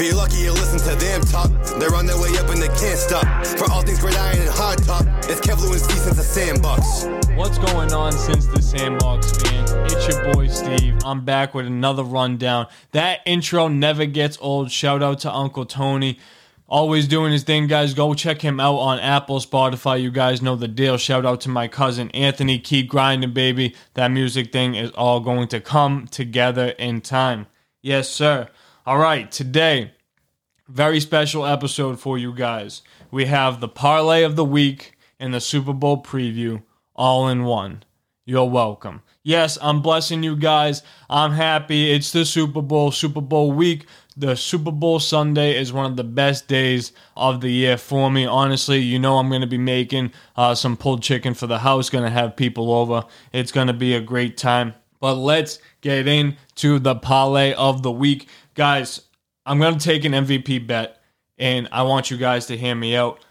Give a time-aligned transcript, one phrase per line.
[0.00, 1.50] If you're lucky, you listen to them talk.
[1.80, 3.44] They're on their way up and they can't stop.
[3.44, 7.06] For all things gridiron and hard top, it's Kevlu since the sandbox.
[7.36, 9.72] What's going on since the Sandbox fans?
[9.92, 10.98] It's your boy Steve.
[11.04, 12.68] I'm back with another rundown.
[12.92, 14.70] That intro never gets old.
[14.70, 16.20] Shout out to Uncle Tony.
[16.68, 17.92] Always doing his thing, guys.
[17.92, 20.00] Go check him out on Apple, Spotify.
[20.00, 20.96] You guys know the deal.
[20.96, 22.60] Shout out to my cousin Anthony.
[22.60, 23.74] Keep grinding, baby.
[23.94, 27.48] That music thing is all going to come together in time.
[27.82, 28.48] Yes, sir.
[28.88, 29.92] All right, today,
[30.66, 32.80] very special episode for you guys.
[33.10, 36.62] We have the parlay of the week and the Super Bowl preview
[36.96, 37.82] all in one.
[38.24, 39.02] You're welcome.
[39.22, 40.82] Yes, I'm blessing you guys.
[41.10, 41.92] I'm happy.
[41.92, 43.84] It's the Super Bowl, Super Bowl week.
[44.16, 48.24] The Super Bowl Sunday is one of the best days of the year for me.
[48.24, 51.90] Honestly, you know I'm going to be making uh, some pulled chicken for the house,
[51.90, 53.04] going to have people over.
[53.34, 54.72] It's going to be a great time.
[55.00, 58.28] But let's get into the parlay of the week.
[58.54, 59.02] Guys,
[59.46, 61.00] I'm going to take an MVP bet,
[61.38, 63.24] and I want you guys to hear me out.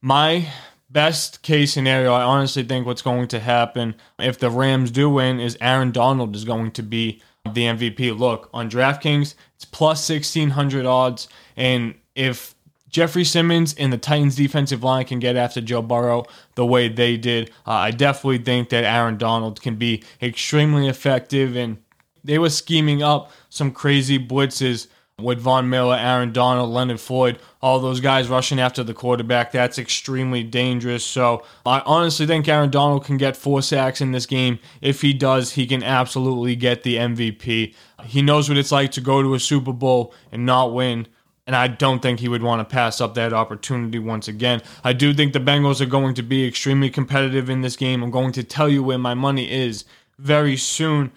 [0.00, 0.48] My
[0.88, 5.40] best case scenario, I honestly think what's going to happen if the Rams do win
[5.40, 8.18] is Aaron Donald is going to be the MVP.
[8.18, 11.28] Look, on DraftKings, it's plus 1600 odds.
[11.56, 12.54] And if
[12.90, 17.16] Jeffrey Simmons and the Titans defensive line can get after Joe Burrow the way they
[17.16, 21.56] did, uh, I definitely think that Aaron Donald can be extremely effective.
[21.56, 21.78] And
[22.24, 24.88] they were scheming up some crazy blitzes
[25.22, 29.52] with Von Miller, Aaron Donald, Leonard Floyd, all those guys rushing after the quarterback.
[29.52, 31.04] That's extremely dangerous.
[31.04, 34.58] So I honestly think Aaron Donald can get four sacks in this game.
[34.80, 37.74] If he does, he can absolutely get the MVP.
[38.04, 41.06] He knows what it's like to go to a Super Bowl and not win.
[41.50, 44.62] And I don't think he would want to pass up that opportunity once again.
[44.84, 48.04] I do think the Bengals are going to be extremely competitive in this game.
[48.04, 49.84] I'm going to tell you where my money is
[50.16, 51.10] very soon.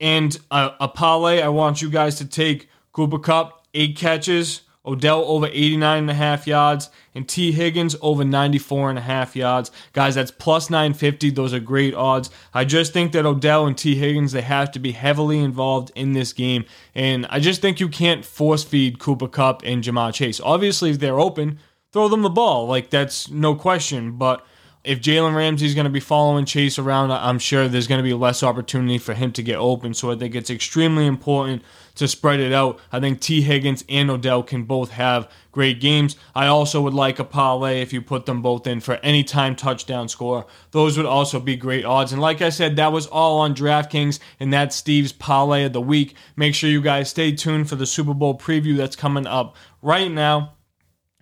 [0.00, 4.62] And a, a parlay I want you guys to take Cooper Kupp, eight catches.
[4.86, 9.34] Odell over 89 and a half yards and Tee Higgins over 94 and a half
[9.34, 9.70] yards.
[9.92, 11.30] Guys, that's plus 950.
[11.30, 12.30] Those are great odds.
[12.52, 16.12] I just think that Odell and Tee Higgins they have to be heavily involved in
[16.12, 20.40] this game and I just think you can't force feed Cooper Kupp and Ja'Marr Chase.
[20.40, 21.58] Obviously, if they're open,
[21.92, 22.66] throw them the ball.
[22.66, 24.44] Like that's no question, but
[24.84, 28.12] if Jalen Ramsey's going to be following Chase around, I'm sure there's going to be
[28.12, 29.94] less opportunity for him to get open.
[29.94, 31.62] So I think it's extremely important
[31.94, 32.78] to spread it out.
[32.92, 36.16] I think Tee Higgins and Odell can both have great games.
[36.34, 39.56] I also would like a parlay if you put them both in for any time
[39.56, 40.44] touchdown score.
[40.72, 42.12] Those would also be great odds.
[42.12, 45.80] And like I said, that was all on DraftKings, and that's Steve's parlay of the
[45.80, 46.14] week.
[46.36, 50.10] Make sure you guys stay tuned for the Super Bowl preview that's coming up right
[50.10, 50.54] now.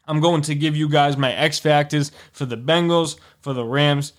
[0.08, 4.12] I'm going to give you guys my X factors for the Bengals, for the Rams.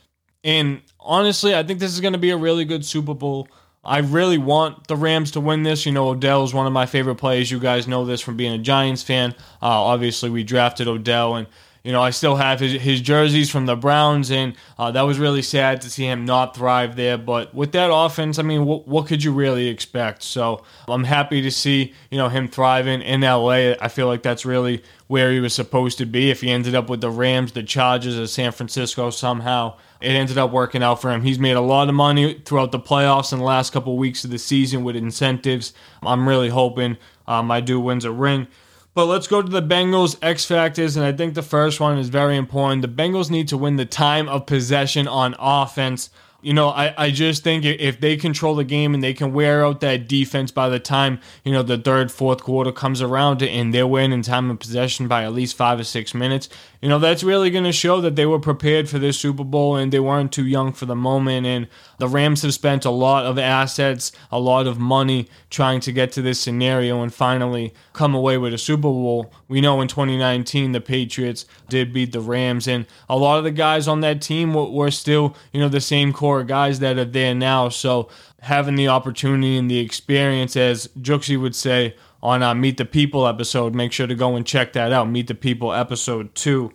[0.44, 3.48] And honestly, I think this is going to be a really good Super Bowl.
[3.84, 5.86] I really want the Rams to win this.
[5.86, 7.52] You know, Odell is one of my favorite players.
[7.52, 9.32] You guys know this from being a Giants fan.
[9.62, 11.48] Uh, obviously, we drafted Odell, and
[11.84, 15.20] you know, I still have his, his jerseys from the Browns, and uh, that was
[15.20, 17.18] really sad to see him not thrive there.
[17.18, 20.24] But with that offense, I mean, what, what could you really expect?
[20.24, 23.74] So I'm happy to see, you know, him thriving in LA.
[23.82, 26.32] I feel like that's really where he was supposed to be.
[26.32, 30.38] If he ended up with the Rams, the Chargers, or San Francisco somehow, it ended
[30.38, 31.22] up working out for him.
[31.22, 34.32] He's made a lot of money throughout the playoffs in the last couple weeks of
[34.32, 35.74] the season with incentives.
[36.02, 38.48] I'm really hoping um, my dude wins a ring.
[38.96, 42.10] But let's go to the Bengals X factors, and I think the first one is
[42.10, 42.84] very important.
[42.84, 46.10] The Bengals need to win the time of possession on offense
[46.44, 49.66] you know, I, I just think if they control the game and they can wear
[49.66, 53.74] out that defense by the time, you know, the third, fourth quarter comes around and
[53.74, 56.50] they're winning time of possession by at least five or six minutes,
[56.84, 59.78] you know, that's really going to show that they were prepared for this Super Bowl
[59.78, 61.48] and they weren't too young for the moment.
[61.48, 65.94] And the Rams have spent a lot of assets, a lot of money trying to
[65.94, 69.32] get to this scenario and finally come away with a Super Bowl.
[69.48, 73.52] We know in 2019 the Patriots did beat the Rams, and a lot of the
[73.52, 77.34] guys on that team were, still, you know, the same core guys that are there
[77.34, 77.70] now.
[77.70, 78.10] So
[78.42, 83.28] having the opportunity and the experience, as Juxie would say, on our Meet the People
[83.28, 83.76] episode.
[83.76, 85.10] Make sure to go and check that out.
[85.10, 86.72] Meet the People episode 2.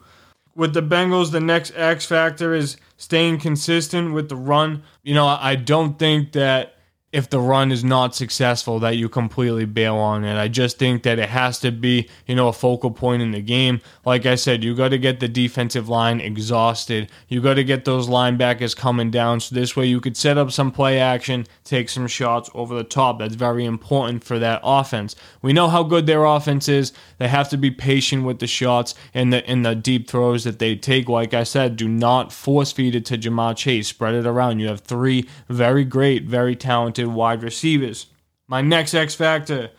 [0.54, 4.82] With the Bengals, the next X factor is staying consistent with the run.
[5.02, 6.74] You know, I don't think that
[7.10, 10.38] if the run is not successful that you completely bail on it.
[10.38, 13.40] I just think that it has to be, you know, a focal point in the
[13.40, 13.80] game.
[14.04, 17.10] Like I said, you got to get the defensive line exhausted.
[17.26, 20.52] You got to get those linebackers coming down so this way you could set up
[20.52, 23.20] some play action, take some shots over the top.
[23.20, 25.16] That's very important for that offense.
[25.40, 26.92] We know how good their offense is.
[27.16, 30.58] They have to be patient with the shots and the in the deep throws that
[30.58, 31.08] they take.
[31.08, 33.88] Like I said, do not force feed it to Jamal Chase.
[33.88, 34.58] Spread it around.
[34.58, 38.06] You have three very great, very talented wide receivers.
[38.46, 39.70] My next X factor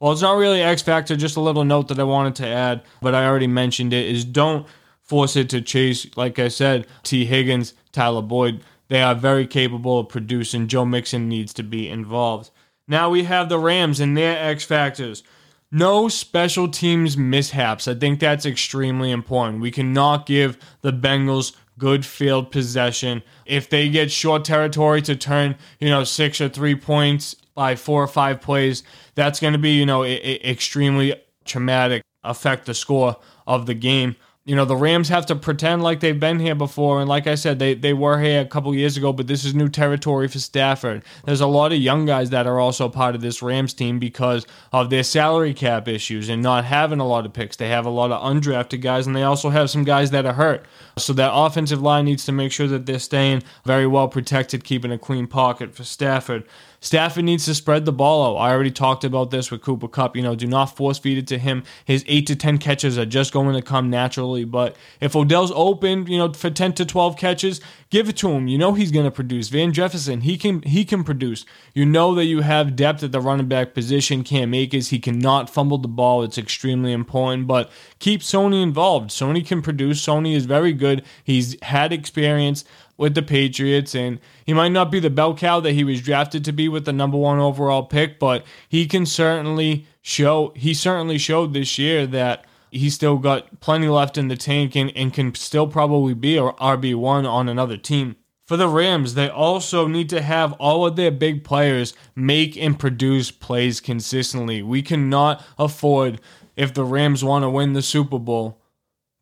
[0.00, 2.82] Well, it's not really X Factor, just a little note that I wanted to add,
[3.02, 4.66] but I already mentioned it is don't
[5.02, 8.62] force it to chase, like I said, Tee Higgins, Tyler Boyd.
[8.88, 10.68] They are very capable of producing.
[10.68, 12.50] Joe Mixon needs to be involved.
[12.86, 15.22] Now we have the Rams and their X Factors.
[15.70, 17.88] No special teams mishaps.
[17.88, 19.60] I think that's extremely important.
[19.60, 23.22] We cannot give the Bengals good field possession.
[23.46, 28.02] If they get short territory to turn, you know, six or three points by four
[28.02, 28.82] or five plays,
[29.14, 31.14] that's going to be, you know, I- I- extremely
[31.44, 33.16] traumatic, affect the score
[33.46, 34.16] of the game
[34.48, 37.34] you know the Rams have to pretend like they've been here before, and like I
[37.34, 40.38] said, they they were here a couple years ago, but this is new territory for
[40.38, 41.02] Stafford.
[41.26, 44.46] There's a lot of young guys that are also part of this Rams team because
[44.72, 47.56] of their salary cap issues and not having a lot of picks.
[47.56, 50.32] They have a lot of undrafted guys, and they also have some guys that are
[50.32, 50.64] hurt.
[50.96, 54.90] So that offensive line needs to make sure that they're staying very well protected, keeping
[54.90, 56.44] a clean pocket for Stafford.
[56.80, 58.40] Stafford needs to spread the ball out.
[58.40, 60.16] I already talked about this with Cooper Kupp.
[60.16, 61.64] You know, do not force feed it to him.
[61.84, 64.44] His eight to ten catches are just going to come naturally.
[64.44, 67.60] But if Odell's open, you know, for ten to twelve catches,
[67.90, 68.46] give it to him.
[68.46, 69.48] You know he's going to produce.
[69.48, 71.44] Van Jefferson, he can he can produce.
[71.74, 74.22] You know that you have depth at the running back position.
[74.22, 76.22] Cam Akers, he cannot fumble the ball.
[76.22, 77.46] It's extremely important.
[77.46, 79.10] But keep Sony involved.
[79.10, 80.04] Sony can produce.
[80.04, 81.04] Sony is very good.
[81.24, 82.64] He's had experience
[82.98, 86.44] with the Patriots, and he might not be the bell cow that he was drafted
[86.44, 90.52] to be with the number one overall pick, but he can certainly show.
[90.54, 94.94] He certainly showed this year that he's still got plenty left in the tank and,
[94.94, 98.16] and can still probably be a RB one on another team.
[98.46, 102.78] For the Rams, they also need to have all of their big players make and
[102.78, 104.62] produce plays consistently.
[104.62, 106.20] We cannot afford,
[106.56, 108.58] if the Rams want to win the Super Bowl,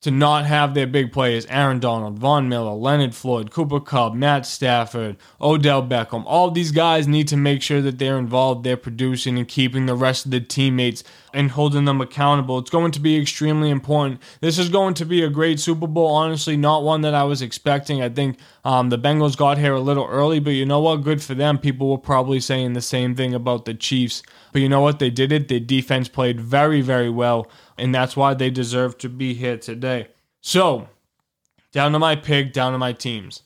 [0.03, 4.47] to not have their big players Aaron Donald, Von Miller, Leonard Floyd, Cooper Kupp, Matt
[4.47, 6.23] Stafford, Odell Beckham.
[6.27, 9.95] All these guys need to make sure that they're involved, they're producing and keeping the
[9.95, 11.03] rest of the teammates
[11.33, 12.59] and holding them accountable.
[12.59, 14.21] It's going to be extremely important.
[14.41, 16.07] This is going to be a great Super Bowl.
[16.07, 18.03] Honestly, not one that I was expecting.
[18.03, 21.03] I think um, the Bengals got here a little early, but you know what?
[21.03, 21.59] Good for them.
[21.59, 24.23] People were probably saying the same thing about the Chiefs.
[24.53, 24.99] But you know what?
[24.99, 25.49] They did it.
[25.49, 30.09] Their defense played very, very well and that's why they deserve to be here today.
[30.41, 30.89] So,
[31.73, 33.43] down to my pick, down to my teams.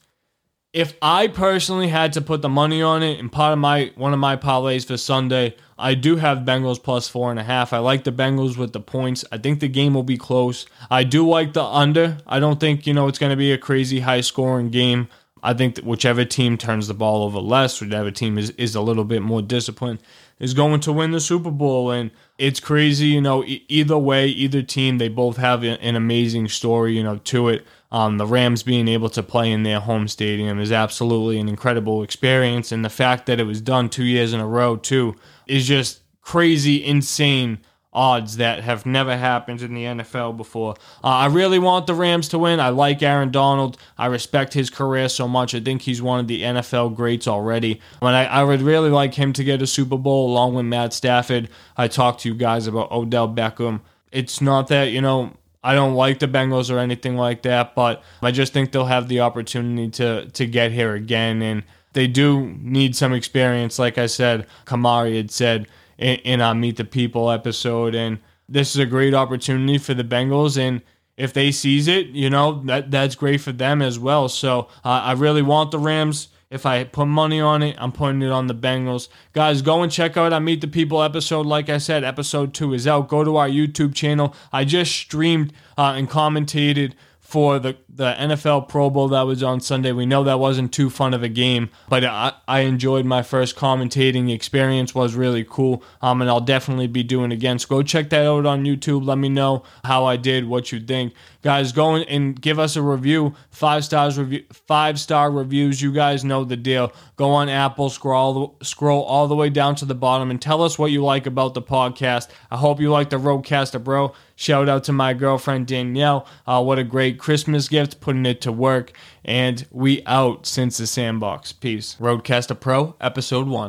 [0.72, 4.12] If I personally had to put the money on it, and part of my one
[4.12, 7.72] of my parlays for Sunday, I do have Bengals plus four and a half.
[7.72, 9.24] I like the Bengals with the points.
[9.32, 10.66] I think the game will be close.
[10.88, 12.18] I do like the under.
[12.24, 15.08] I don't think you know it's going to be a crazy high scoring game.
[15.42, 18.80] I think that whichever team turns the ball over less, whichever team is, is a
[18.80, 20.00] little bit more disciplined,
[20.38, 21.90] is going to win the Super Bowl.
[21.90, 26.48] And it's crazy, you know, e- either way, either team, they both have an amazing
[26.48, 27.66] story, you know, to it.
[27.92, 32.02] Um, the Rams being able to play in their home stadium is absolutely an incredible
[32.02, 32.70] experience.
[32.70, 35.16] And the fact that it was done two years in a row, too,
[35.46, 37.58] is just crazy, insane
[37.92, 40.74] odds that have never happened in the NFL before.
[41.02, 42.60] Uh, I really want the Rams to win.
[42.60, 43.76] I like Aaron Donald.
[43.98, 45.54] I respect his career so much.
[45.54, 47.80] I think he's one of the NFL greats already.
[48.00, 50.92] And I, I would really like him to get a Super Bowl along with Matt
[50.92, 51.48] Stafford.
[51.76, 53.80] I talked to you guys about Odell Beckham.
[54.12, 55.32] It's not that, you know,
[55.62, 59.08] I don't like the Bengals or anything like that, but I just think they'll have
[59.08, 63.78] the opportunity to to get here again and they do need some experience.
[63.78, 65.66] Like I said, Kamari had said
[66.00, 67.94] in, in our Meet the People episode.
[67.94, 68.18] And
[68.48, 70.58] this is a great opportunity for the Bengals.
[70.58, 70.82] And
[71.16, 74.28] if they seize it, you know, that that's great for them as well.
[74.28, 76.28] So uh, I really want the Rams.
[76.50, 79.08] If I put money on it, I'm putting it on the Bengals.
[79.32, 81.46] Guys, go and check out our Meet the People episode.
[81.46, 83.08] Like I said, episode two is out.
[83.08, 84.34] Go to our YouTube channel.
[84.52, 86.94] I just streamed uh, and commentated
[87.30, 89.92] for the, the NFL Pro Bowl that was on Sunday.
[89.92, 93.54] We know that wasn't too fun of a game, but I, I enjoyed my first
[93.54, 94.96] commentating experience.
[94.96, 97.60] was really cool, um, and I'll definitely be doing again.
[97.60, 99.06] So go check that out on YouTube.
[99.06, 101.70] Let me know how I did, what you think, guys.
[101.70, 105.80] Go and give us a review, five stars review, five star reviews.
[105.80, 106.92] You guys know the deal.
[107.14, 110.80] Go on Apple, scroll scroll all the way down to the bottom, and tell us
[110.80, 112.26] what you like about the podcast.
[112.50, 114.14] I hope you like the RODECaster, bro.
[114.40, 116.26] Shout out to my girlfriend Danielle.
[116.46, 118.90] Uh, what a great Christmas gift, putting it to work.
[119.22, 121.52] And we out since the sandbox.
[121.52, 121.94] Peace.
[122.00, 123.68] RODECaster Pro, episode one.